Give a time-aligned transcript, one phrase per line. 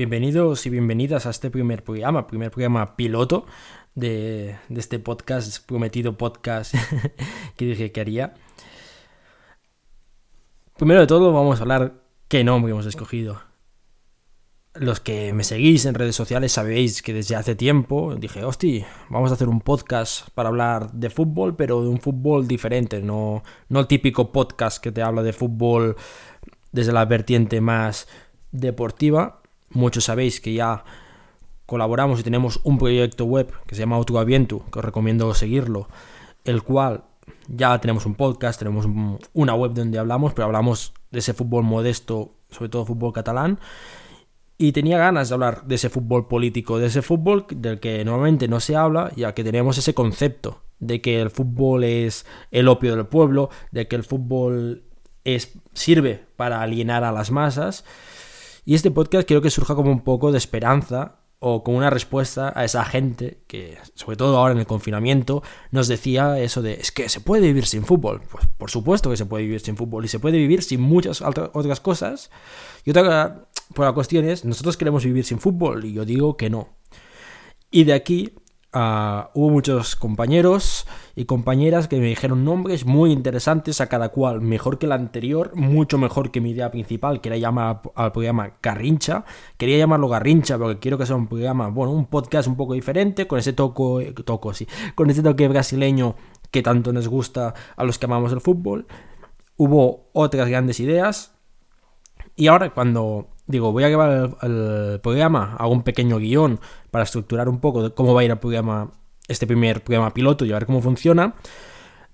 [0.00, 3.44] Bienvenidos y bienvenidas a este primer programa, primer programa piloto
[3.94, 6.74] de, este podcast, prometido podcast
[7.58, 8.32] que dije que haría.
[10.78, 13.42] Primero de todo vamos a hablar qué nombre hemos escogido.
[14.72, 19.30] Los que me seguís en redes sociales sabéis que desde hace tiempo dije, hostia, vamos
[19.30, 23.80] a hacer un podcast para hablar de fútbol, pero de un fútbol diferente, no, no
[23.80, 25.94] el típico podcast que te habla de fútbol
[26.72, 28.08] desde la vertiente más
[28.50, 29.39] deportiva,
[29.70, 30.84] Muchos sabéis que ya
[31.66, 35.88] colaboramos y tenemos un proyecto web que se llama Autoaviento, que os recomiendo seguirlo,
[36.44, 37.04] el cual
[37.46, 38.86] ya tenemos un podcast, tenemos
[39.32, 43.58] una web donde hablamos, pero hablamos de ese fútbol modesto, sobre todo fútbol catalán.
[44.58, 48.46] Y tenía ganas de hablar de ese fútbol político, de ese fútbol del que normalmente
[48.46, 52.94] no se habla, ya que tenemos ese concepto de que el fútbol es el opio
[52.94, 54.82] del pueblo, de que el fútbol
[55.24, 57.84] es, sirve para alienar a las masas.
[58.70, 62.52] Y este podcast creo que surja como un poco de esperanza o como una respuesta
[62.54, 66.92] a esa gente que, sobre todo ahora en el confinamiento, nos decía eso de, es
[66.92, 68.22] que se puede vivir sin fútbol.
[68.30, 71.20] Pues por supuesto que se puede vivir sin fútbol y se puede vivir sin muchas
[71.20, 72.30] otras cosas.
[72.84, 76.48] Y otra por la cuestión es, nosotros queremos vivir sin fútbol y yo digo que
[76.48, 76.68] no.
[77.72, 78.34] Y de aquí
[78.72, 84.40] Ah, hubo muchos compañeros y compañeras que me dijeron nombres muy interesantes a cada cual,
[84.40, 88.52] mejor que el anterior, mucho mejor que mi idea principal, que era llamar al programa
[88.62, 89.24] Garrincha.
[89.56, 93.26] Quería llamarlo Garrincha porque quiero que sea un programa, bueno, un podcast un poco diferente,
[93.26, 96.14] con ese toco, toco sí, con ese toque brasileño
[96.52, 98.86] que tanto nos gusta a los que amamos el fútbol.
[99.56, 101.34] Hubo otras grandes ideas.
[102.36, 107.48] Y ahora cuando digo, voy a grabar el, programa, hago un pequeño guion para estructurar
[107.48, 108.92] un poco de cómo va a ir el programa,
[109.28, 111.34] este primer programa piloto y a ver cómo funciona,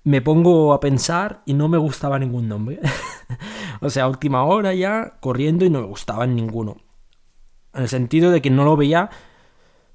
[0.03, 2.79] me pongo a pensar y no me gustaba ningún nombre.
[3.81, 6.77] o sea, última hora ya, corriendo y no me gustaba ninguno.
[7.73, 9.09] En el sentido de que no lo veía,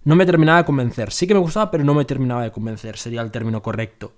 [0.05, 1.13] no me terminaba de convencer.
[1.13, 4.13] Sí que me gustaba, pero no me terminaba de convencer, sería el término correcto.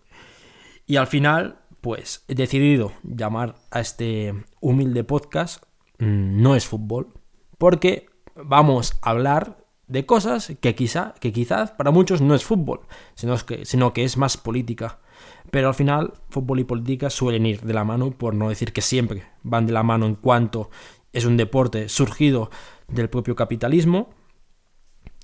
[0.87, 5.63] Y al final, pues he decidido llamar a este humilde podcast
[6.05, 7.09] no es fútbol,
[7.59, 12.81] porque vamos a hablar de cosas que quizá, que quizás para muchos no es fútbol,
[13.15, 14.99] sino que, sino que es más política.
[15.51, 18.81] Pero al final, fútbol y política suelen ir de la mano, por no decir que
[18.81, 20.71] siempre van de la mano en cuanto
[21.13, 22.51] es un deporte surgido
[22.89, 24.11] del propio capitalismo,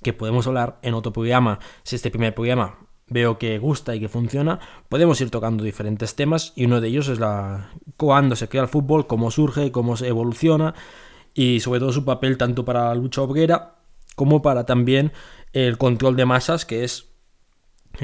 [0.01, 2.79] que podemos hablar en otro programa, si este primer programa
[3.11, 7.09] veo que gusta y que funciona, podemos ir tocando diferentes temas y uno de ellos
[7.09, 10.73] es la cuándo se crea el fútbol, cómo surge, cómo se evoluciona
[11.33, 13.75] y sobre todo su papel tanto para la lucha obrera
[14.15, 15.11] como para también
[15.51, 17.09] el control de masas, que es,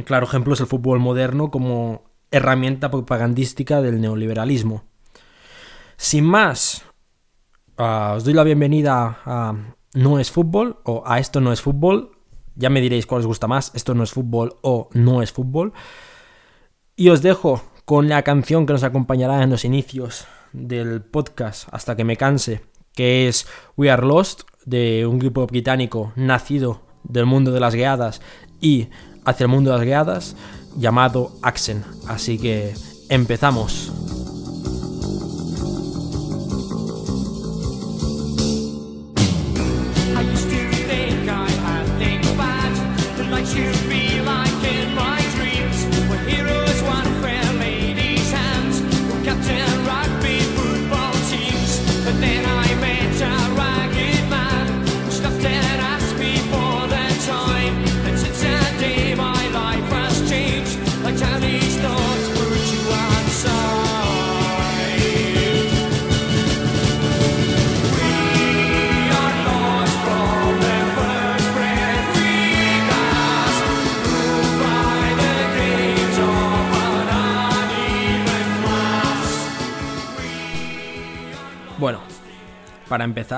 [0.06, 4.84] claro ejemplo, es el fútbol moderno como herramienta propagandística del neoliberalismo.
[5.96, 6.84] Sin más,
[7.78, 9.56] ah, os doy la bienvenida a
[9.94, 12.16] No es fútbol o a Esto no es fútbol,
[12.57, 15.73] ya me diréis cuál os gusta más, esto no es fútbol o no es fútbol.
[16.95, 21.96] Y os dejo con la canción que nos acompañará en los inicios del podcast hasta
[21.96, 22.62] que me canse,
[22.94, 23.47] que es
[23.78, 28.22] We Are Lost, de un grupo británico nacido del mundo de las guiadas
[28.59, 28.90] y
[29.23, 30.35] hacia el mundo de las guiadas,
[30.75, 31.84] llamado Axen.
[32.07, 32.73] Así que
[33.09, 34.06] empezamos.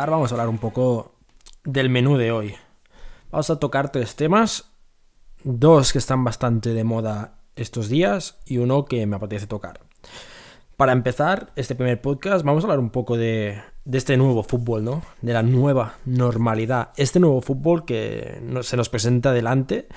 [0.08, 1.16] Vamos a hablar un poco
[1.66, 2.56] del menú de hoy.
[3.32, 4.72] Vamos a tocar tres temas,
[5.44, 9.82] dos que están bastante de moda estos días y uno que me apetece tocar.
[10.78, 13.62] Para empezar este primer podcast, vamos a hablar un poco de,
[13.92, 15.02] este nuevo fútbol, ¿no?
[15.22, 16.92] De la nueva normalidad.
[16.96, 19.90] Este nuevo fútbol que se nos presenta delante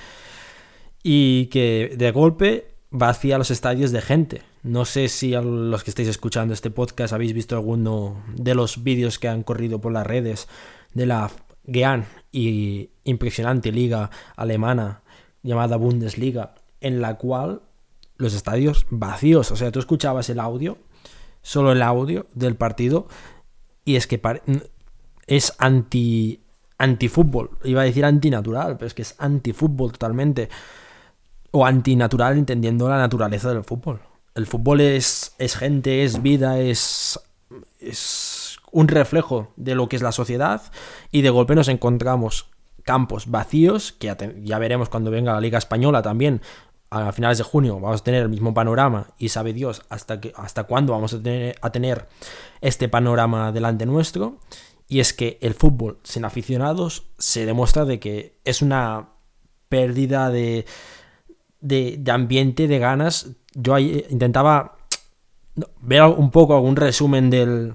[1.01, 4.43] y que de golpe vacía los estadios de gente.
[4.61, 8.83] No sé si a los que estáis escuchando este podcast habéis visto alguno de los
[8.83, 10.47] vídeos que han corrido por las redes
[10.93, 11.31] de la
[11.65, 15.01] GEAN y impresionante liga alemana
[15.41, 17.63] llamada Bundesliga, en la cual
[18.17, 20.77] los estadios vacíos, o sea, tú escuchabas el audio,
[21.41, 23.07] solo el audio del partido,
[23.85, 24.21] y es que
[25.25, 26.41] es anti
[26.77, 27.57] antifútbol.
[27.63, 30.49] Iba a decir antinatural, pero es que es antifútbol totalmente.
[31.53, 34.01] O antinatural entendiendo la naturaleza del fútbol.
[34.35, 37.19] El fútbol es, es gente, es vida, es,
[37.79, 40.61] es un reflejo de lo que es la sociedad
[41.11, 42.47] y de golpe nos encontramos
[42.83, 44.13] campos vacíos, que
[44.43, 46.41] ya, veremos cuando venga la Liga Española también,
[46.89, 50.31] a finales de junio vamos a tener el mismo panorama y sabe Dios hasta, que,
[50.35, 52.07] hasta cuándo vamos a tener, a tener
[52.61, 54.37] este panorama delante nuestro.
[54.87, 59.09] Y es que el fútbol sin aficionados se demuestra de que es una
[59.69, 60.65] pérdida de,
[61.63, 63.29] de, ambiente, de ganas.
[63.55, 64.75] Yo intentaba
[65.81, 67.73] ver un poco algún resumen del,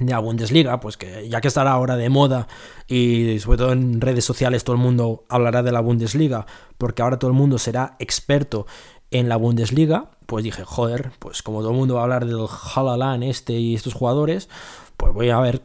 [0.00, 2.48] de la Bundesliga, pues que ya que estará ahora de moda
[2.88, 6.46] y sobre todo en redes sociales todo el mundo hablará de la Bundesliga,
[6.78, 8.66] porque ahora todo el mundo será experto
[9.10, 12.46] en la Bundesliga, pues dije, joder, pues como todo el mundo va a hablar del
[12.74, 14.48] Halalan este y estos jugadores,
[14.96, 15.62] pues voy a ver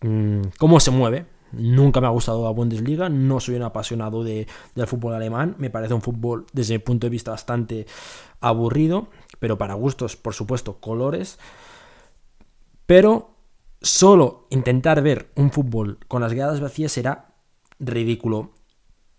[0.00, 1.26] mm, cómo se mueve.
[1.52, 5.70] Nunca me ha gustado la Bundesliga, no soy un apasionado de, del fútbol alemán, me
[5.70, 7.86] parece un fútbol desde mi punto de vista bastante
[8.40, 9.08] aburrido,
[9.38, 11.38] pero para gustos, por supuesto, colores.
[12.86, 13.30] Pero
[13.80, 17.34] solo intentar ver un fútbol con las gradas vacías será
[17.78, 18.50] ridículo.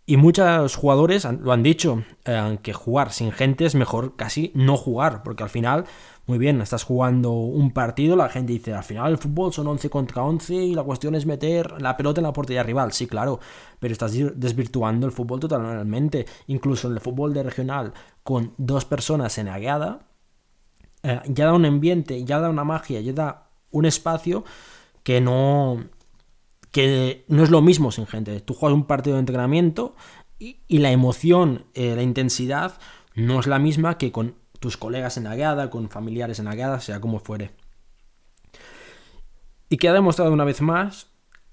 [0.09, 4.75] Y muchos jugadores lo han dicho, eh, que jugar sin gente es mejor casi no
[4.75, 5.85] jugar, porque al final,
[6.25, 9.91] muy bien, estás jugando un partido, la gente dice, al final el fútbol son 11
[9.91, 13.39] contra 11 y la cuestión es meter la pelota en la portería rival, sí, claro,
[13.79, 19.37] pero estás desvirtuando el fútbol totalmente, incluso en el fútbol de regional, con dos personas
[19.37, 20.07] en la grada,
[21.03, 24.43] eh, ya da un ambiente, ya da una magia, ya da un espacio
[25.03, 25.83] que no,
[26.71, 28.39] que no es lo mismo sin gente.
[28.41, 29.95] Tú juegas un partido de entrenamiento
[30.37, 32.79] y, la emoción, eh, la intensidad
[33.15, 36.55] no es la misma que con tus colegas en la grada, con familiares en la
[36.55, 37.51] grada, sea como fuere.
[39.69, 41.07] Y que ha demostrado una vez más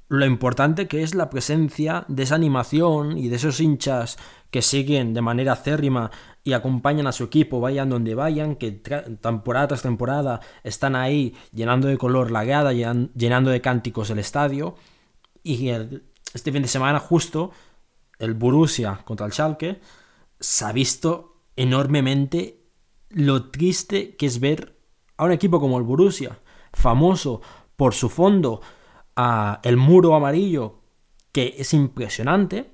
[0.09, 4.19] lo importante que es la presencia de esa animación y de esos hinchas
[4.51, 6.11] que siguen de manera acérrima
[6.45, 11.89] y acompañan a su equipo, vayan donde vayan, que temporada tras temporada están ahí llenando
[11.89, 14.77] de color la grada, llenando de cánticos el estadio.
[15.47, 15.71] Y
[16.35, 17.53] este fin de semana justo
[18.19, 19.81] el Borussia contra el Schalke
[20.41, 22.65] se ha visto enormemente
[23.11, 24.77] lo triste que es ver
[25.17, 26.41] a un equipo como el Borussia,
[26.73, 27.43] famoso
[27.77, 28.61] por su fondo,
[29.15, 30.81] a el muro amarillo,
[31.31, 32.73] que es impresionante.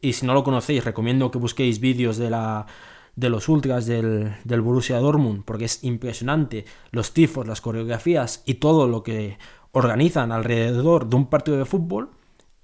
[0.00, 2.66] Y si no lo conocéis, recomiendo que busquéis vídeos de la
[3.14, 8.54] de los ultras del, del Borussia Dortmund, porque es impresionante los tifos, las coreografías y
[8.54, 9.38] todo lo que
[9.72, 12.10] organizan alrededor de un partido de fútbol,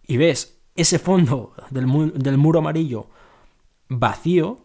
[0.06, 3.06] y ves ese fondo del, del muro amarillo
[3.88, 4.58] vacío,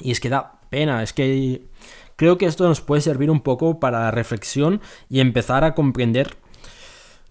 [0.00, 1.68] y es que da pena, es que
[2.16, 6.36] creo que esto nos puede servir un poco para la reflexión y empezar a comprender,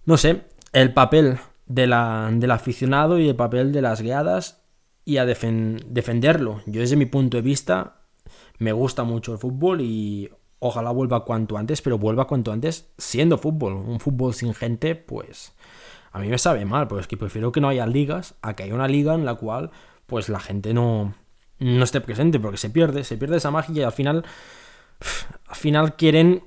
[0.06, 4.64] no sé, el papel de la, del aficionado y el papel de las guiadas
[5.04, 6.62] y a defenderlo.
[6.66, 8.02] Yo desde mi punto de vista
[8.58, 10.30] me gusta mucho el fútbol y
[10.60, 13.74] ojalá vuelva cuanto antes, pero vuelva cuanto antes siendo fútbol.
[13.74, 15.54] Un fútbol sin gente, pues
[16.12, 18.64] a mí me sabe mal, pues es que prefiero que no haya ligas a que
[18.64, 19.72] haya una liga en la cual
[20.06, 21.14] pues la gente no,
[21.60, 24.24] no esté presente porque se pierde, se pierde esa magia y al final,
[25.48, 26.44] al final quieren,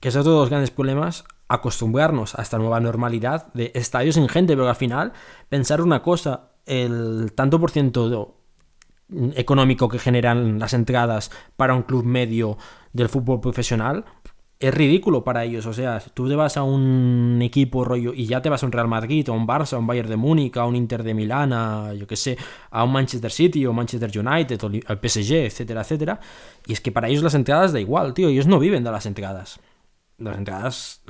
[0.00, 4.28] que es otro de los grandes problemas, acostumbrarnos a esta nueva normalidad de estadios sin
[4.28, 5.12] gente, pero al final
[5.48, 8.43] pensar una cosa, el tanto por ciento
[9.34, 12.56] económico que generan las entradas para un club medio
[12.92, 14.04] del fútbol profesional
[14.60, 15.66] es ridículo para ellos.
[15.66, 18.72] O sea, tú te vas a un equipo rollo y ya te vas a un
[18.72, 21.52] Real Madrid, a un Barça, a un Bayern de Múnich, a un Inter de Milán,
[21.52, 22.38] a yo que sé,
[22.70, 26.20] a un Manchester City o Manchester United o al PSG, etcétera, etcétera.
[26.66, 28.28] Y es que para ellos las entradas da igual, tío.
[28.28, 29.60] Ellos no viven de las entradas
[30.18, 31.02] las entradas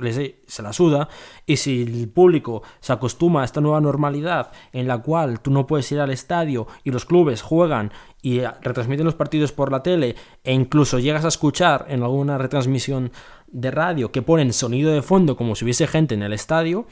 [0.47, 1.09] se la suda
[1.45, 5.67] y si el público se acostumbra a esta nueva normalidad en la cual tú no
[5.67, 10.15] puedes ir al estadio y los clubes juegan y retransmiten los partidos por la tele
[10.43, 13.11] e incluso llegas a escuchar en alguna retransmisión
[13.47, 16.87] de radio que ponen sonido de fondo como si hubiese gente en el estadio,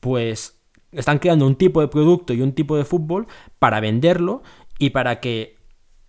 [0.00, 3.26] pues están creando un tipo de producto y un tipo de fútbol
[3.58, 4.42] para venderlo
[4.78, 5.56] y para que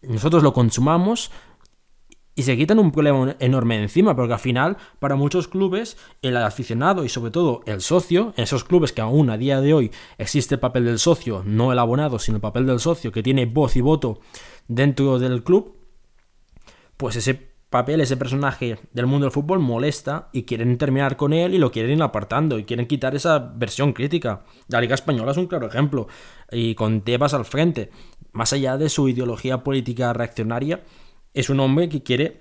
[0.02, 1.32] nosotros lo consumamos
[2.36, 7.06] y se quitan un problema enorme encima, porque al final, para muchos clubes, el aficionado
[7.06, 10.56] y sobre todo el socio, en esos clubes que aún a día de hoy existe
[10.56, 13.76] el papel del socio, no el abonado, sino el papel del socio, que tiene voz
[13.76, 14.20] y voto
[14.68, 15.76] dentro del club,
[16.98, 21.56] pues ese papel, ese personaje del mundo del fútbol molesta y quieren terminar con él
[21.56, 24.44] y lo quieren ir apartando y quieren quitar esa versión crítica.
[24.68, 26.08] La Liga Española es un claro ejemplo
[26.52, 27.90] y con Tebas al frente,
[28.32, 30.84] más allá de su ideología política reaccionaria,
[31.34, 32.40] es un hombre que quiere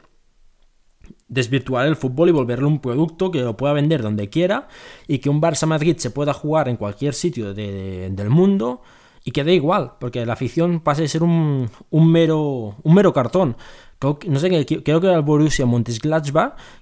[1.29, 4.69] desvirtuar el fútbol y volverlo un producto que lo pueda vender donde quiera
[5.09, 8.83] y que un Barça Madrid se pueda jugar en cualquier sitio del mundo
[9.25, 13.57] y que da igual, porque la afición pase a ser un, mero, un mero cartón.
[14.03, 15.67] no sé, creo que era el Borussia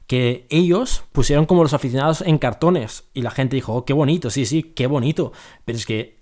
[0.07, 4.31] que ellos pusieron como los aficionados en cartones y la gente dijo, oh, qué bonito,
[4.31, 5.33] sí, sí, qué bonito,
[5.65, 6.19] pero es que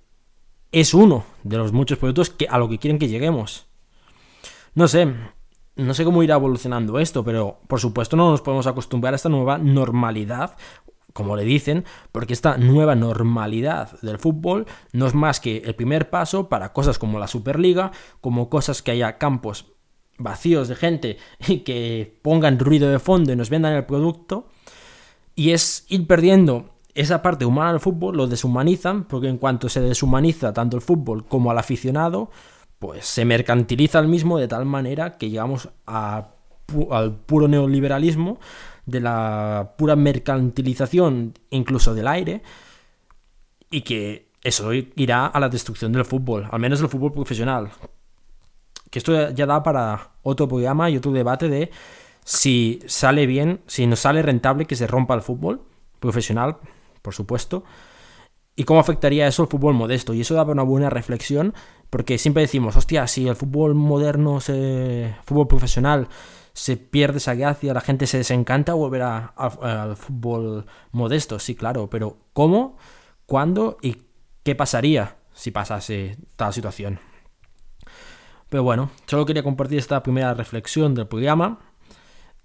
[0.73, 3.67] es uno de los muchos productos que, a lo que quieren que lleguemos.
[4.75, 5.15] No sé,
[5.79, 9.29] no sé cómo irá evolucionando esto, pero por supuesto no nos podemos acostumbrar a esta
[9.29, 10.57] nueva normalidad,
[11.13, 16.11] como le dicen, porque esta nueva normalidad del fútbol no es más que el primer
[16.11, 19.73] paso para cosas como la Superliga, como cosas que haya campos
[20.19, 21.17] vacíos de gente
[21.47, 24.49] y que pongan ruido de fondo y nos vendan el producto,
[25.37, 29.81] y es ir perdiendo esa parte humana del fútbol, lo deshumanizan, porque en cuanto se
[29.81, 32.31] deshumaniza tanto el fútbol como al aficionado,
[32.79, 36.29] pues se mercantiliza el mismo de tal manera que llegamos al
[37.27, 38.39] puro neoliberalismo,
[38.87, 42.43] de la pura mercantilización incluso del aire,
[43.71, 47.71] y que eso irá a la destrucción del fútbol, al menos del fútbol profesional.
[48.91, 51.71] Que esto ya da para otro programa y otro debate de
[52.25, 55.63] si sale bien, si nos sale rentable que se rompa el fútbol
[55.99, 56.59] profesional,
[57.03, 57.65] por supuesto,
[58.57, 60.15] y cómo afectaría eso al fútbol modesto.
[60.15, 61.55] Y eso da una buena reflexión,
[61.91, 66.09] porque siempre decimos, hostia, si el fútbol moderno, se, fútbol profesional,
[66.53, 71.39] se pierde esa gracia, la gente se desencanta, volverá al fútbol modesto.
[71.39, 72.77] Sí, claro, pero ¿cómo?
[73.27, 73.79] ¿Cuándo?
[73.81, 73.99] ¿Y
[74.43, 76.99] qué pasaría si pasase tal situación?
[78.49, 81.61] Pero bueno, solo quería compartir esta primera reflexión del programa,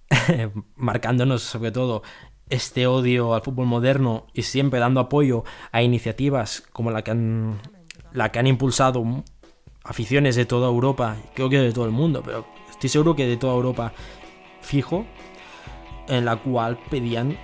[0.76, 2.04] marcándonos sobre todo
[2.50, 7.60] este odio al fútbol moderno y siempre dando apoyo a iniciativas como la que han,
[8.12, 9.04] la que han impulsado
[9.84, 13.38] aficiones de toda Europa, creo que de todo el mundo, pero estoy seguro que de
[13.38, 13.94] toda Europa
[14.62, 15.06] fijo,
[16.08, 17.38] en la cual pedían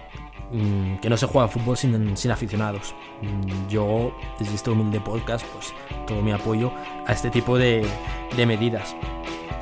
[0.52, 2.96] mm, que no se juega fútbol sin, sin aficionados.
[3.22, 5.74] Mm, yo, desde este humilde podcast, pues
[6.08, 6.72] todo mi apoyo
[7.06, 7.86] a este tipo de,
[8.36, 8.96] de medidas.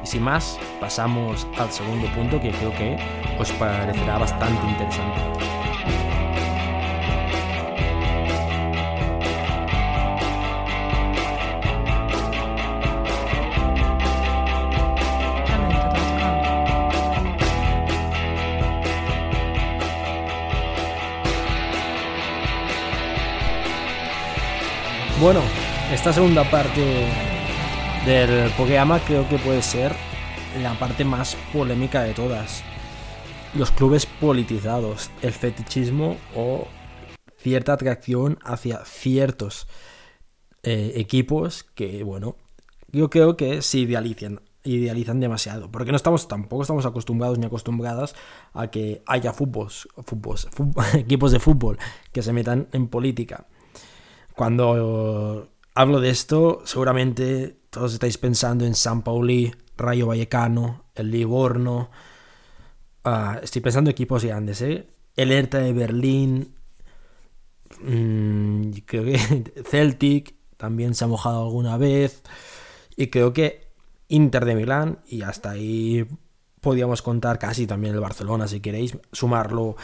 [0.04, 2.98] Y sin más, pasamos al segundo punto que creo que
[3.40, 6.07] os parecerá bastante interesante.
[25.20, 25.42] Bueno,
[25.92, 27.08] esta segunda parte
[28.06, 29.92] del Pokéama creo que puede ser
[30.62, 32.64] la parte más polémica de todas.
[33.56, 36.68] Los clubes politizados, el fetichismo o
[37.36, 39.68] cierta atracción hacia ciertos
[40.62, 42.36] eh, equipos que, bueno,
[42.92, 45.72] yo creo que se idealizan, idealizan demasiado.
[45.72, 48.14] Porque no estamos, tampoco estamos acostumbrados ni acostumbradas
[48.54, 49.70] a que haya fútbol,
[50.94, 51.80] equipos de fútbol
[52.12, 53.48] que se metan en política.
[54.38, 61.90] Cuando hablo de esto, seguramente todos estáis pensando en San Pauli, Rayo Vallecano, el Livorno.
[63.04, 64.86] Ah, estoy pensando en equipos grandes, ¿eh?
[65.16, 66.54] El Hertha de Berlín.
[67.82, 72.22] Mm, creo que Celtic también se ha mojado alguna vez.
[72.96, 73.72] Y creo que
[74.08, 75.00] Inter de Milán.
[75.08, 76.06] Y hasta ahí
[76.62, 79.78] podríamos contar casi también el Barcelona, si queréis, sumarlo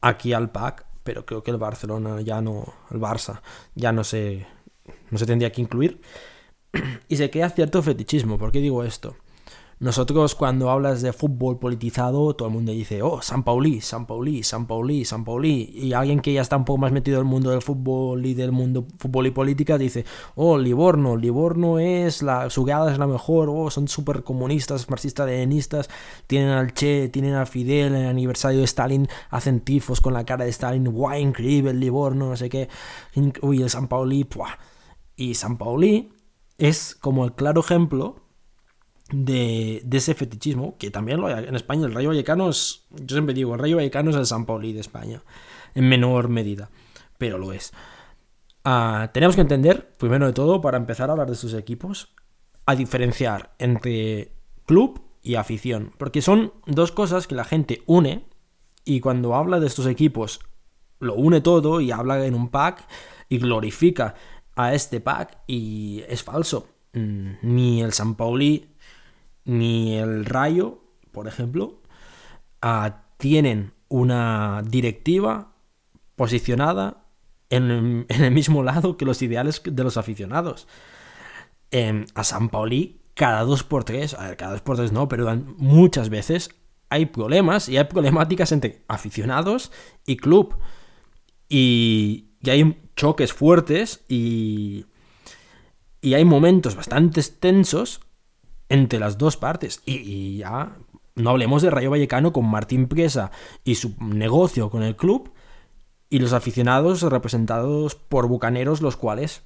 [0.00, 0.89] aquí al pack.
[1.02, 2.74] Pero creo que el Barcelona ya no.
[2.90, 3.42] El Barça
[3.74, 4.46] ya no se.
[5.10, 6.00] No se tendría que incluir
[7.08, 8.38] y se crea cierto fetichismo.
[8.38, 9.16] ¿Por qué digo esto?
[9.80, 14.42] Nosotros cuando hablas de fútbol politizado, todo el mundo dice, oh, San Pauli, San Pauli,
[14.42, 15.70] San Pauli, San Pauli.
[15.72, 18.34] Y alguien que ya está un poco más metido en el mundo del fútbol y
[18.34, 23.48] del mundo fútbol y política dice, oh, Livorno, Livorno es la, su es la mejor,
[23.48, 25.88] oh, son súper comunistas, marxistas-lenistas,
[26.26, 30.26] tienen al Che, tienen al Fidel, en el aniversario de Stalin hacen tifos con la
[30.26, 32.68] cara de Stalin, guau, increíble Livorno, no sé qué,
[33.40, 34.58] uy, el San Pauli, puah.
[35.16, 36.12] Y San Pauli
[36.58, 38.19] es como el claro ejemplo
[39.12, 41.86] de, ese fetichismo, que también lo hay en España.
[41.86, 44.80] El Rayo Vallecano es, yo siempre digo, el Rayo Vallecano es el San Pauli de
[44.80, 45.22] España,
[45.74, 46.70] en menor medida,
[47.18, 47.72] pero lo es.
[48.64, 52.14] Ah, tenemos que entender, primero de todo, para empezar a hablar de estos equipos,
[52.66, 54.32] a diferenciar entre
[54.66, 58.26] club y afición, porque son dos cosas que la gente une
[58.84, 60.40] y cuando habla de estos equipos
[60.98, 62.86] lo une todo y habla en un pack
[63.28, 64.14] y glorifica
[64.54, 66.68] a este pack y es falso.
[66.92, 68.69] Mm, ni el San Pauli
[69.44, 70.82] ni el Rayo,
[71.12, 71.80] por ejemplo,
[72.62, 75.52] ah, tienen una directiva
[76.16, 77.04] posicionada
[77.50, 80.68] en, el mismo lado que los ideales de los aficionados.
[81.70, 85.08] Em, a San Pauli, cada dos por tres, a ver, cada dos por tres no,
[85.08, 86.50] pero muchas veces
[86.88, 89.70] hay problemas y hay problemáticas entre aficionados
[90.06, 90.56] y club.
[91.48, 94.86] Y, y hay choques fuertes y,
[96.00, 98.00] y hay momentos bastante tensos
[98.70, 99.82] entre las dos partes.
[99.84, 100.78] Y, ya
[101.14, 103.30] no hablemos de Rayo Vallecano con Martín Presa
[103.62, 105.30] y su negocio con el club
[106.08, 109.42] y los aficionados representados por bucaneros, los cuales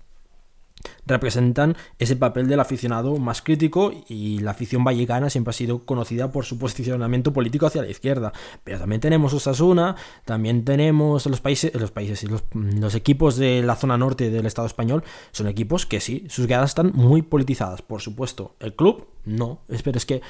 [1.07, 6.31] representan ese papel del aficionado más crítico y la afición vallecana siempre ha sido conocida
[6.33, 8.33] por su posicionamiento político hacia la izquierda.
[8.64, 13.76] Pero también tenemos Osasuna, también tenemos los países, los países y los, equipos de la
[13.76, 18.00] zona norte del Estado español son equipos que sí, sus quedadas están muy politizadas, por
[18.00, 18.54] supuesto.
[18.61, 20.23] El club no, pero es que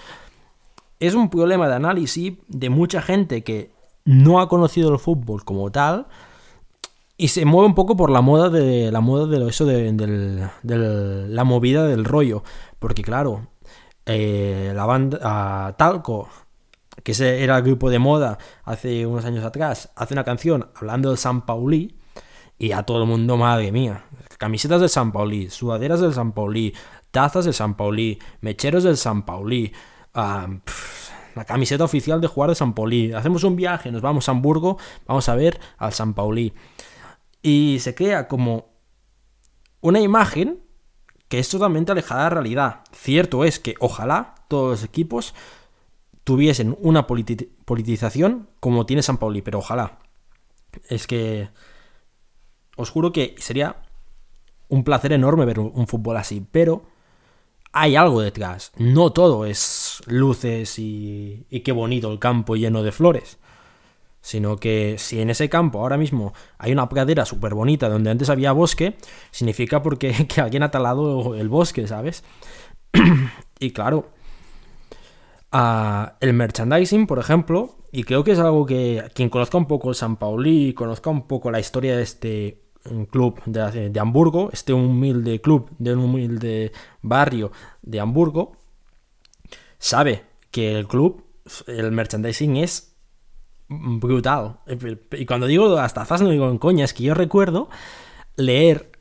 [1.00, 3.70] es un problema de análisis de mucha gente que
[4.04, 6.06] no ha conocido el fútbol como tal
[7.16, 11.44] y se mueve un poco por la moda de la moda de eso de, la
[11.44, 12.42] movida del rollo.
[12.78, 13.46] Porque claro,
[14.04, 16.28] eh, la banda Talco,
[17.02, 21.16] que era el grupo de moda hace unos años atrás, hace una canción hablando de
[21.16, 21.96] San Pauli.
[22.58, 24.04] Y a todo el mundo, madre mía.
[24.38, 26.74] Camisetas de San Pauli, sudaderas del San Pauli,
[27.10, 29.72] tazas de San Pauli, mecheros del San Pauli.
[30.14, 33.12] la camiseta oficial de jugar de San Pauli.
[33.12, 36.52] Hacemos un viaje, nos vamos a Hamburgo, vamos a ver al San Pauli
[37.44, 38.70] y se crea como
[39.82, 40.62] una imagen
[41.28, 42.80] que es totalmente alejada de la realidad.
[42.90, 45.34] Cierto es que ojalá todos los equipos
[46.24, 49.98] tuviesen una politización como tiene San Pauli, pero ojalá.
[50.88, 51.50] Es que
[52.76, 53.76] os juro que sería
[54.68, 56.86] un placer enorme ver un fútbol así, pero
[57.72, 58.72] hay algo detrás.
[58.78, 63.38] No todo es luces y, y qué bonito el campo lleno de flores
[64.24, 68.30] sino que si en ese campo ahora mismo hay una pradera súper bonita donde antes
[68.30, 68.96] había bosque,
[69.30, 72.24] significa porque que alguien ha talado el bosque, ¿sabes?
[73.60, 74.08] y claro,
[76.20, 79.94] el merchandising, por ejemplo, y creo que es algo que quien conozca un poco el
[79.94, 84.72] San Pauli, conozca un poco la historia de este mm, club de, de Hamburgo, este
[84.72, 87.52] humilde club de un humilde barrio
[87.82, 88.56] de Hamburgo,
[89.78, 91.24] sabe que el club,
[91.66, 92.93] el merchandising es
[93.68, 94.58] brutal.
[95.12, 97.68] Y cuando digo hasta tazas no digo en coña, es que yo recuerdo
[98.36, 98.92] leer,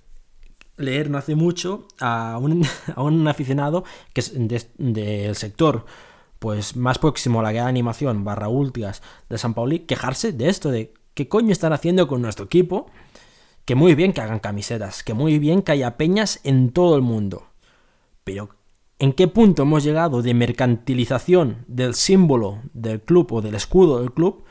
[0.78, 4.34] leer no hace mucho a un, a un aficionado que es
[4.78, 5.86] del sector
[6.40, 10.72] pues más próximo a la gran animación barra ultras de San Pauli, quejarse de esto,
[10.72, 12.88] de qué coño están haciendo con nuestro equipo,
[13.64, 17.02] que muy bien que hagan camisetas, que muy bien que haya peñas en todo el
[17.02, 17.48] mundo,
[18.26, 18.50] pero
[19.00, 24.12] ¿en qué punto hemos llegado de mercantilización del símbolo del club o del escudo del
[24.12, 24.44] club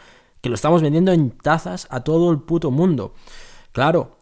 [0.42, 3.14] que lo estamos vendiendo en tazas a todo el puto mundo.
[3.70, 4.18] Claro,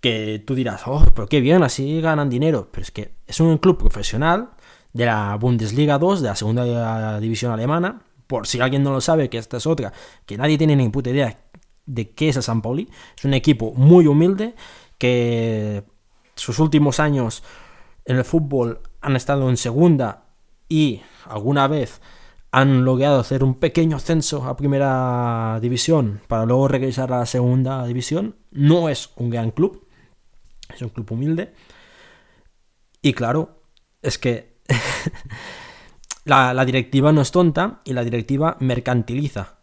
[0.00, 2.68] que tú dirás, oh, pero qué bien, así ganan dinero.
[2.70, 4.50] Pero es que es un club profesional
[4.92, 8.02] de la Bundesliga 2, de la segunda división alemana.
[8.26, 9.92] Por si alguien no lo sabe, que esta es otra,
[10.26, 11.36] que nadie tiene ni puta idea
[11.86, 12.88] de qué es el San Pauli.
[13.16, 14.54] Es un equipo muy humilde
[14.98, 15.84] que
[16.34, 17.42] sus últimos años
[18.04, 20.24] en el fútbol han estado en segunda
[20.68, 22.00] y alguna vez
[22.50, 27.86] han logrado hacer un pequeño ascenso a primera división para luego regresar a la segunda
[27.86, 28.36] división.
[28.50, 29.86] No es un gran club,
[30.74, 31.52] es un club humilde.
[33.02, 33.62] Y claro,
[34.02, 34.60] es que
[36.24, 39.58] la, la, directiva no es tonta y la directiva mercantiliza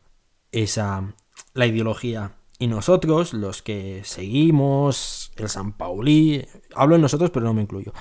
[0.52, 1.14] esa,
[1.54, 2.32] la ideología
[2.64, 7.92] y nosotros, los que seguimos el San Pauli, hablo en nosotros pero no me incluyo,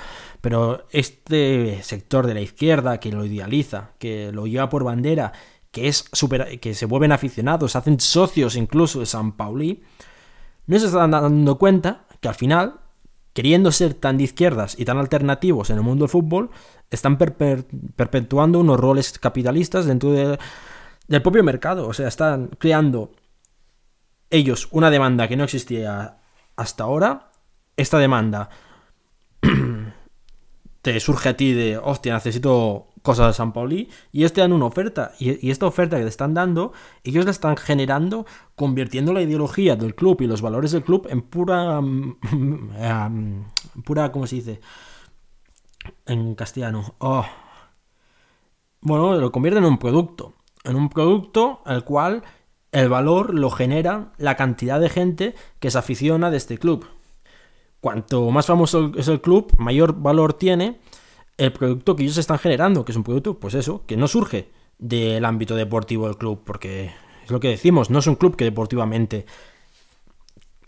[0.41, 5.33] pero este sector de la izquierda que lo idealiza, que lo lleva por bandera,
[5.73, 9.83] que es super, que se vuelven aficionados, hacen socios incluso de San Pauli,
[10.69, 12.83] no se están dando cuenta que al final,
[13.33, 16.51] queriendo ser tan de izquierdas y tan alternativos en el mundo del fútbol,
[16.89, 20.39] están perpetuando unos roles capitalistas dentro del
[21.21, 23.11] propio mercado, o sea, están creando
[24.33, 26.19] ellos una demanda que no existía
[26.57, 27.31] hasta ahora,
[27.77, 28.49] esta demanda
[30.83, 34.53] te surge a ti de, hostia, necesito cosas de San Pauli, y ellos te dan
[34.53, 36.73] una oferta, y, esta oferta que te están dando,
[37.05, 41.23] ellos la están generando, convirtiendo la ideología del club y los valores del club en
[41.23, 43.45] pura, um,
[43.85, 44.61] pura, ¿cómo se dice?
[46.07, 46.95] En castellano.
[46.99, 47.27] Oh.
[48.81, 52.23] Bueno, lo convierten en un producto, en un producto al cual
[52.73, 56.87] el valor lo genera la cantidad de gente que se aficiona de este club.
[57.81, 60.81] Cuanto más famoso es el club, mayor valor tiene
[61.37, 64.51] el producto que ellos están generando, que es un producto, pues eso, que no surge
[64.79, 66.93] del ámbito deportivo del club, porque
[67.25, 69.27] es lo que decimos, no es un club que deportivamente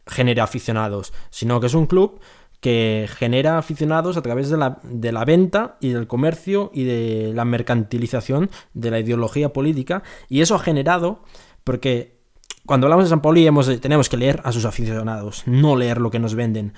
[0.07, 2.21] genere aficionados, sino que es un club
[2.61, 7.33] que genera aficionados a través de la, de la, venta y del comercio y de
[7.35, 10.03] la mercantilización de la ideología política.
[10.31, 11.21] Y eso ha generado,
[11.65, 12.21] porque
[12.67, 13.49] cuando hablamos de San Pauli
[13.81, 16.75] tenemos que leer a sus aficionados, no leer lo que nos venden.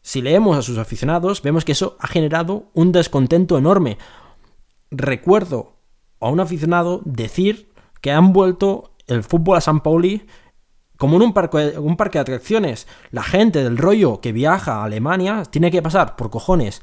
[0.00, 3.98] Si leemos a sus aficionados, vemos que eso ha generado un descontento enorme.
[4.90, 5.76] Recuerdo
[6.20, 10.26] a un aficionado decir que han vuelto el fútbol a San Pauli
[10.96, 12.86] como en un parque, un parque de atracciones.
[13.10, 16.82] La gente del rollo que viaja a Alemania tiene que pasar por cojones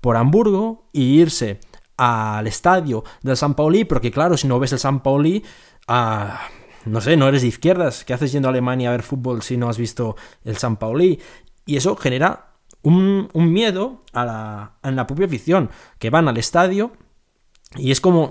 [0.00, 1.60] por Hamburgo y irse
[1.96, 5.42] al estadio del San Pauli, porque claro, si no ves el San Pauli,
[5.88, 6.42] ah,
[6.84, 8.04] no sé, no eres de izquierdas.
[8.04, 11.20] ¿Qué haces yendo a Alemania a ver fútbol si no has visto el San Pauli?
[11.66, 16.92] Y eso genera un, miedo a la, la propia afición, que van al estadio
[17.76, 18.30] y es como,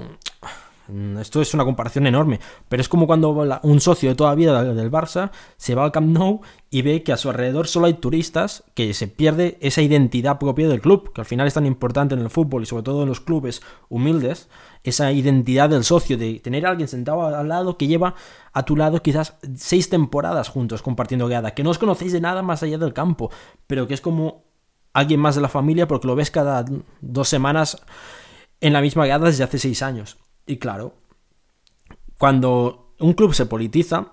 [1.20, 2.40] esto es una comparación enorme,
[2.70, 3.30] pero es como cuando
[3.64, 7.04] un socio de toda la vida del Barça se va al Camp Nou y ve
[7.04, 11.12] que a su alrededor solo hay turistas, que se pierde esa identidad propia del club,
[11.14, 13.62] que al final es tan importante en el fútbol y sobre todo en los clubes
[13.90, 14.50] humildes,
[14.84, 18.16] esa identidad del socio, de tener a alguien sentado al lado que lleva
[18.52, 22.42] a tu lado quizás seis temporadas juntos compartiendo grada, que no os conocéis de nada
[22.42, 23.32] más allá del campo,
[23.66, 24.44] pero que es como
[24.94, 26.66] alguien más de la familia porque lo ves cada
[27.02, 27.82] dos semanas
[28.62, 30.18] en la misma grada desde hace seis años.
[30.46, 30.96] Y claro,
[32.18, 34.08] cuando un club se politiza,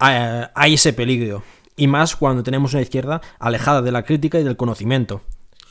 [0.00, 1.42] eh, hay ese peligro.
[1.76, 5.22] Y más cuando tenemos una izquierda alejada de la crítica y del conocimiento.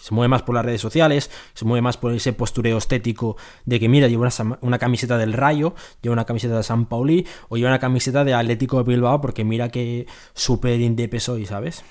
[0.06, 3.80] Se mueve más por las redes sociales, se mueve más por ese postureo estético de
[3.80, 4.30] que, mira, lleva
[4.62, 8.36] una, camiseta del Rayo, lleva una camiseta de San Pauli o lleva una camiseta de
[8.36, 11.84] Atlético de Bilbao porque mira que súper indepe soy, ¿sabes?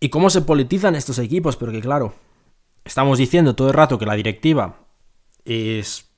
[0.00, 1.58] ¿Y cómo se politizan estos equipos?
[1.58, 2.14] Porque claro,
[2.82, 4.78] estamos diciendo todo el rato que la directiva
[5.44, 6.08] es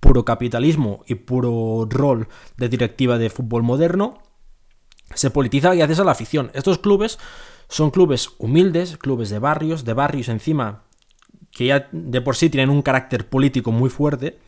[0.00, 4.22] puro capitalismo y puro rol de directiva de fútbol moderno,
[5.14, 6.50] se politiza gracias a la afición.
[6.54, 7.18] Estos clubes
[7.68, 10.84] son clubes humildes, clubes de barrios, de barrios encima,
[11.50, 14.38] que ya de por sí tienen un carácter político muy fuerte,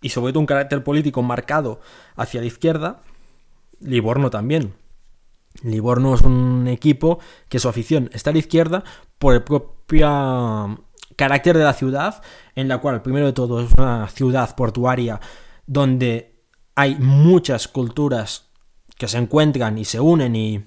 [0.00, 1.80] y sobre todo un carácter político marcado
[2.14, 3.02] hacia la izquierda,
[3.80, 4.74] Livorno también.
[5.62, 8.84] Livorno es un equipo que su afición está a la izquierda
[9.18, 12.22] por el propio carácter de la ciudad,
[12.54, 15.20] en la cual, primero de todo, es una ciudad portuaria
[15.66, 16.42] donde
[16.74, 18.45] hay muchas culturas
[18.98, 20.64] que se encuentran y se unen y,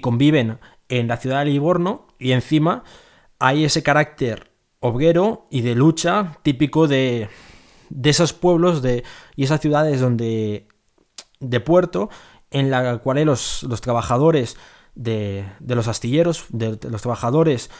[0.00, 2.84] conviven en la ciudad de Livorno, y encima
[3.38, 4.50] hay ese carácter
[4.80, 7.28] obrero y de lucha típico de,
[7.90, 9.04] de esos pueblos de,
[9.36, 10.68] y esas ciudades donde
[11.40, 12.10] de puerto
[12.50, 14.56] en la cual los, los trabajadores
[14.94, 17.70] de, de, los astilleros, de, los trabajadores,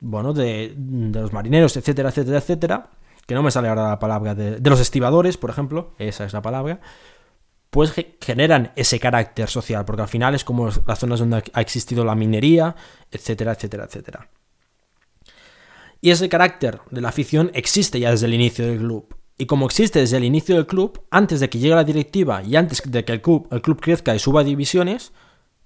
[0.00, 2.90] bueno, de, de, los marineros, etcétera, etcétera, etcétera,
[3.26, 6.42] que no me sale ahora la palabra, de, los estibadores, por ejemplo, esa es la
[6.42, 6.80] palabra,
[7.72, 12.04] pues generan ese carácter social, porque al final es como las zonas donde ha existido
[12.04, 12.76] la minería,
[13.10, 14.28] etcétera, etcétera, etcétera.
[16.02, 19.16] Y ese carácter de la afición existe ya desde el inicio del club.
[19.38, 22.56] Y como existe desde el inicio del club, antes de que llegue la directiva y
[22.56, 25.14] antes de que el club, el club crezca y suba divisiones,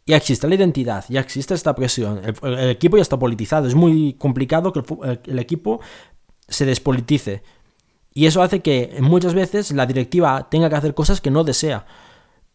[0.06, 2.22] ya existe la identidad, ya existe esta presión.
[2.24, 3.66] El, equipo ya está politizado.
[3.66, 4.84] Es muy complicado que
[5.24, 5.80] el, equipo
[6.46, 7.42] se despolitice.
[8.16, 11.84] Y eso hace que muchas veces la directiva tenga que hacer cosas que no desea.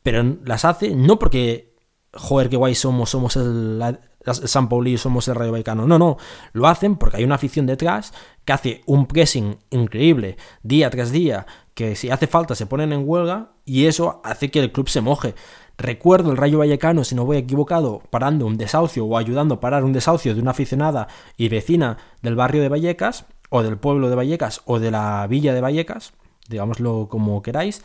[0.02, 1.76] Pero las hace no porque,
[2.15, 3.80] joder, qué guay somos, somos el,
[4.26, 5.86] San Pauli, somos el Rayo Vallecano.
[5.86, 6.17] No, no.
[6.54, 8.12] Lo hacen porque hay una afición detrás
[8.43, 11.45] que hace un pressing increíble día tras día,
[11.76, 15.02] que si hace falta se ponen en huelga y eso hace que el club se
[15.02, 15.36] moje.
[15.78, 19.84] Recuerdo el Rayo Vallecano, si no voy equivocado, parando un desahucio o ayudando a parar
[19.84, 24.15] un desahucio de una aficionada y vecina del barrio de Vallecas, o del pueblo de
[24.15, 26.13] Vallecas, o de la villa de Vallecas,
[26.47, 27.83] digámoslo como queráis,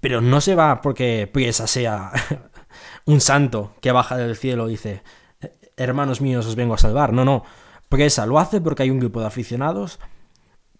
[0.00, 2.12] pero no se va porque Priesa sea
[3.06, 5.02] un santo que baja del cielo y dice,
[5.76, 7.12] hermanos míos, os vengo a salvar.
[7.12, 7.44] No, no.
[7.88, 9.98] Presa lo hace porque hay un grupo de aficionados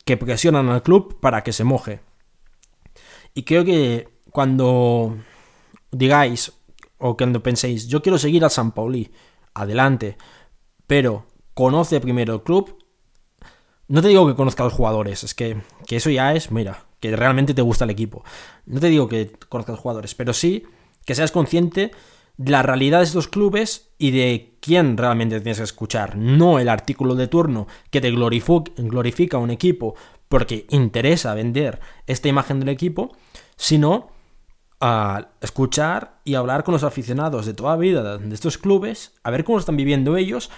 [0.04, 2.00] que presionan al club para que se moje.
[3.34, 5.16] Y creo que cuando
[5.90, 6.52] digáis
[6.98, 9.12] o cuando penséis, yo quiero seguir al San Pauli,
[9.54, 10.16] adelante,
[10.86, 12.81] pero conoce primero el club.
[13.92, 16.86] No te digo que conozca a los jugadores, es que, que eso ya es, mira,
[16.98, 18.24] que realmente te gusta el equipo.
[18.64, 20.64] No te digo que conozcas a los jugadores, pero sí
[21.04, 21.90] que seas consciente
[22.38, 26.16] la realidad de estos clubes y de quién realmente tienes que escuchar.
[26.16, 29.94] No el artículo de turno que te glorifica un equipo
[30.30, 33.14] porque interesa vender esta imagen del equipo,
[33.56, 34.08] sino
[34.80, 39.44] a escuchar y hablar con los aficionados de toda vida de estos clubes, a ver
[39.44, 40.50] cómo están viviendo ellos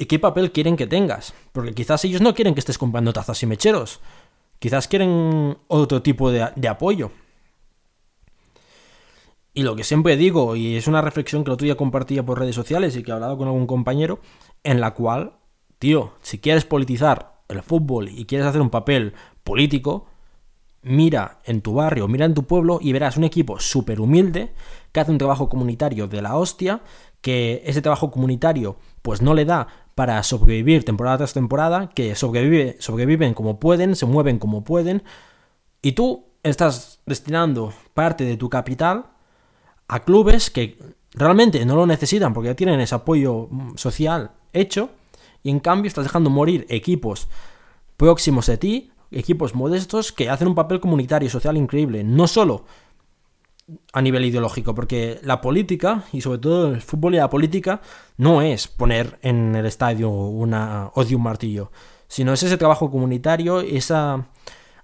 [0.00, 1.34] y qué papel quieren que tengas.
[1.52, 4.00] Porque quizás ellos no quieren que estés comprando tazas y mecheros.
[4.58, 7.10] Quizás quieren otro tipo de, apoyo.
[9.52, 12.38] Y lo que siempre digo, y es una reflexión que el otro día compartía por
[12.38, 14.20] redes sociales y que he hablado con algún compañero,
[14.64, 15.34] en la cual,
[15.78, 19.12] tío, si quieres politizar el fútbol y quieres hacer un papel
[19.44, 20.06] político,
[20.80, 24.54] mira en tu barrio, mira en tu pueblo y verás un equipo súper humilde
[24.92, 26.82] que hace un trabajo comunitario de la hostia,
[27.20, 32.76] que ese trabajo comunitario pues no le da para sobrevivir temporada tras temporada, que sobrevive,
[32.80, 35.02] sobreviven como pueden, se mueven como pueden,
[35.82, 39.06] y tú estás destinando parte de tu capital
[39.88, 40.78] a clubes que
[41.12, 44.90] realmente no lo necesitan porque ya tienen ese apoyo mm, social hecho,
[45.42, 47.28] y en cambio estás dejando morir equipos
[47.96, 52.64] próximos a ti, equipos modestos que hacen un papel comunitario y social increíble, no solo
[53.92, 57.80] a nivel ideológico, porque la política, y sobre todo el fútbol y la política,
[58.16, 61.70] no es poner en el estadio una odio un martillo,
[62.08, 64.28] sino es ese trabajo comunitario, esa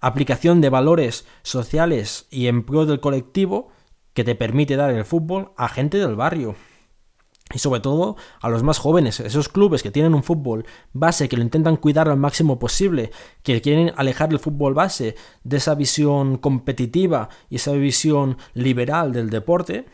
[0.01, 3.69] aplicación de valores sociales y en pro del colectivo
[4.13, 6.55] que te permite dar el fútbol a gente del barrio
[7.55, 11.37] y sobre todo a los más jóvenes, esos clubes que tienen un fútbol base, que
[11.37, 16.39] lo intentan cuidar al máximo posible, que quieren alejar el fútbol base de esa visión
[16.39, 19.87] competitiva y esa visión liberal del deporte,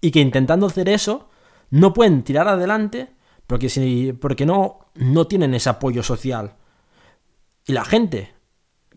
[0.00, 1.28] y que intentando hacer eso
[1.70, 3.14] no pueden tirar adelante
[3.46, 6.56] porque, si, porque no, no tienen ese apoyo social.
[7.66, 8.35] Y la gente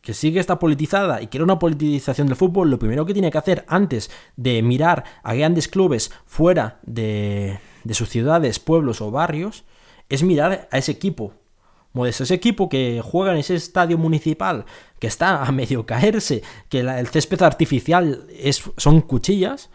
[0.02, 3.38] que sigue esta politizada y quiere una politización del fútbol, lo primero que tiene que
[3.38, 9.66] hacer antes de mirar a grandes clubes fuera de, de sus ciudades, pueblos o barrios,
[10.10, 11.34] es mirar a ese equipo.
[11.92, 14.66] Modesto, ese equipo que juega en ese estadio municipal,
[15.00, 19.70] que está a medio caerse, que el césped artificial es, son cuchillas,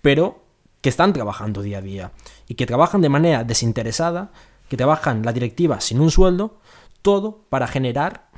[0.00, 0.44] pero
[0.80, 2.12] que están trabajando día a día
[2.46, 4.30] y que trabajan de manera desinteresada,
[4.68, 6.60] que trabajan la directiva sin un sueldo,
[7.02, 8.28] todo para generar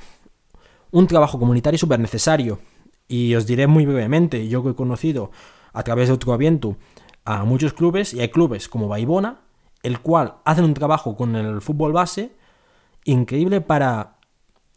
[0.91, 2.59] un trabajo comunitario súper necesario.
[3.07, 5.31] Y os diré muy brevemente, yo que he conocido
[5.73, 6.77] a través de otro aviento
[7.25, 9.41] a muchos clubes, y hay clubes como Baibona,
[9.83, 12.35] el cual hacen un trabajo con el fútbol base
[13.03, 14.17] increíble para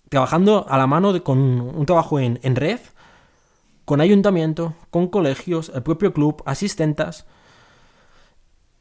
[0.08, 2.78] trabajando a la mano de, con un trabajo en, en red,
[3.84, 7.26] con ayuntamiento, con colegios, el propio club, asistentas,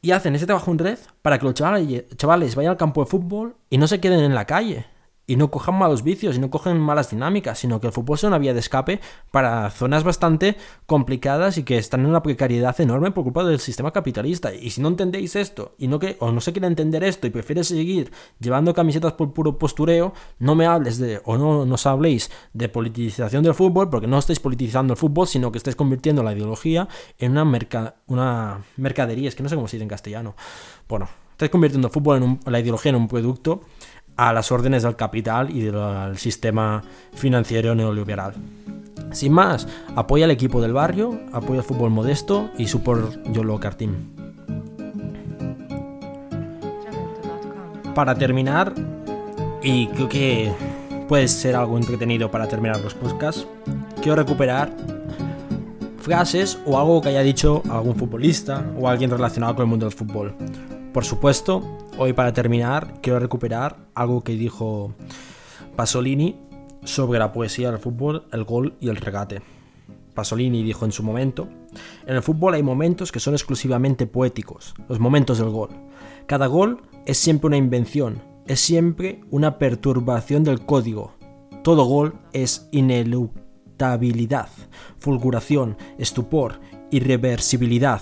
[0.00, 3.56] y hacen ese trabajo en red para que los chavales vayan al campo de fútbol
[3.70, 4.86] y no se queden en la calle
[5.26, 8.28] y no cojan malos vicios y no cogen malas dinámicas, sino que el fútbol sea
[8.28, 10.56] una vía de escape para zonas bastante
[10.86, 14.54] complicadas y que están en una precariedad enorme por culpa del sistema capitalista.
[14.54, 17.30] Y si no entendéis esto y no que o no se quiere entender esto y
[17.30, 22.30] prefieres seguir llevando camisetas por puro postureo, no me hables de o no nos habléis
[22.52, 26.32] de politización del fútbol porque no estáis politizando el fútbol, sino que estáis convirtiendo la
[26.32, 30.34] ideología en una merca, una mercadería, es que no sé cómo se dice en castellano.
[30.88, 33.62] Bueno, estáis convirtiendo el fútbol en la ideología en un producto
[34.16, 38.34] a las órdenes del capital y del sistema financiero neoliberal.
[39.12, 43.94] Sin más, apoya al equipo del barrio, apoya el fútbol modesto y support Yolo Team.
[47.94, 48.72] Para terminar,
[49.62, 50.52] y creo que
[51.08, 53.46] puede ser algo entretenido para terminar los podcasts,
[54.02, 54.72] quiero recuperar
[56.00, 59.94] frases o algo que haya dicho algún futbolista o alguien relacionado con el mundo del
[59.94, 60.34] fútbol.
[60.94, 61.60] Por supuesto,
[61.98, 64.94] hoy para terminar quiero recuperar algo que dijo
[65.74, 66.36] Pasolini
[66.84, 69.42] sobre la poesía del fútbol, el gol y el regate.
[70.14, 71.48] Pasolini dijo en su momento,
[72.06, 75.70] en el fútbol hay momentos que son exclusivamente poéticos, los momentos del gol.
[76.26, 81.14] Cada gol es siempre una invención, es siempre una perturbación del código.
[81.64, 84.48] Todo gol es ineluctabilidad,
[85.00, 86.60] fulguración, estupor,
[86.92, 88.00] irreversibilidad,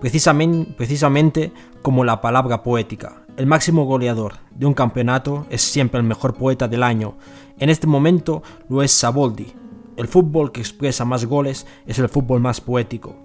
[0.00, 3.22] precisamente, como la palabra poética.
[3.36, 7.16] El máximo goleador de un campeonato es siempre el mejor poeta del año.
[7.58, 9.52] En este momento lo es Saboldi.
[9.96, 13.16] El fútbol que expresa más goles es el fútbol más poético.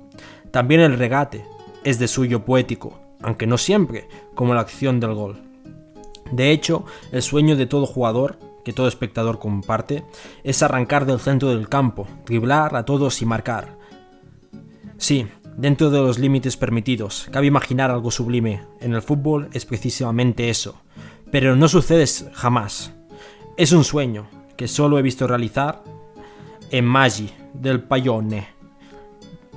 [0.51, 1.45] También el regate
[1.83, 5.41] es de suyo poético, aunque no siempre como la acción del gol.
[6.31, 10.03] De hecho, el sueño de todo jugador, que todo espectador comparte,
[10.43, 13.77] es arrancar del centro del campo, driblar a todos y marcar.
[14.97, 17.27] Sí, dentro de los límites permitidos.
[17.31, 18.61] Cabe imaginar algo sublime.
[18.81, 20.81] En el fútbol es precisamente eso.
[21.31, 22.93] Pero no sucede jamás.
[23.57, 25.83] Es un sueño que solo he visto realizar
[26.71, 28.47] en Maggi del Paione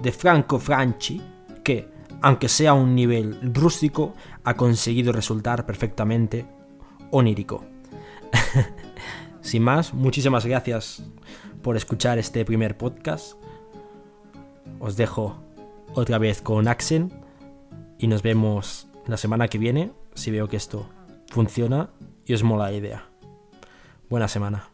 [0.02, 1.20] de Franco Franchi,
[1.64, 1.88] que,
[2.22, 6.46] aunque sea un nivel rústico, ha conseguido resultar perfectamente
[7.10, 7.64] onírico.
[9.40, 11.02] Sin más, muchísimas gracias
[11.62, 13.32] por escuchar este primer podcast.
[14.78, 15.47] Os dejo
[15.94, 17.12] otra vez con Axen
[17.98, 20.88] y nos vemos la semana que viene si veo que esto
[21.28, 21.90] funciona
[22.24, 23.08] y os mola la idea.
[24.08, 24.70] Buena semana.